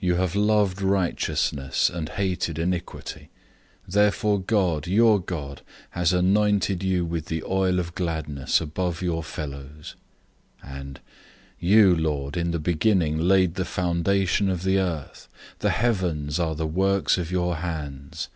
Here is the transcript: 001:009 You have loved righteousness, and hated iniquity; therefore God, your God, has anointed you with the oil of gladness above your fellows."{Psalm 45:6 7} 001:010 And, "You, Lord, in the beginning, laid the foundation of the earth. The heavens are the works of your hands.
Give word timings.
001:009 0.00 0.06
You 0.06 0.14
have 0.14 0.36
loved 0.36 0.82
righteousness, 0.82 1.90
and 1.90 2.10
hated 2.10 2.60
iniquity; 2.60 3.30
therefore 3.88 4.38
God, 4.38 4.86
your 4.86 5.18
God, 5.20 5.62
has 5.90 6.12
anointed 6.12 6.84
you 6.84 7.04
with 7.04 7.26
the 7.26 7.42
oil 7.42 7.80
of 7.80 7.96
gladness 7.96 8.60
above 8.60 9.02
your 9.02 9.24
fellows."{Psalm 9.24 9.98
45:6 10.62 10.68
7} 10.70 10.74
001:010 10.78 10.80
And, 10.80 11.00
"You, 11.58 11.96
Lord, 11.96 12.36
in 12.36 12.50
the 12.52 12.60
beginning, 12.60 13.18
laid 13.18 13.56
the 13.56 13.64
foundation 13.64 14.48
of 14.48 14.62
the 14.62 14.78
earth. 14.78 15.28
The 15.58 15.70
heavens 15.70 16.38
are 16.38 16.54
the 16.54 16.68
works 16.68 17.18
of 17.18 17.32
your 17.32 17.56
hands. 17.56 18.28